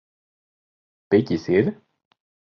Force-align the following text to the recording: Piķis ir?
Piķis 1.13 1.45
ir? 1.57 1.69